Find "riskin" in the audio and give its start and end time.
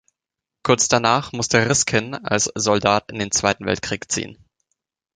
1.69-2.15